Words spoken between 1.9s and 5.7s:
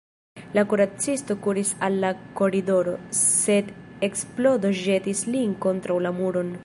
la koridoro, sed eksplodo ĵetis lin